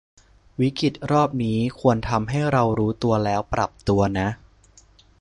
[0.59, 4.27] วิกฤตรอบนี้ควรทำให้เรารู้ตัวแล้วปรับตัวนะ